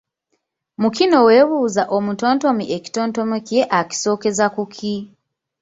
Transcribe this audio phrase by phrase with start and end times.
[0.81, 4.95] Mu kino weebuuza omutontomi ekitontome kye akisookeza ku ki?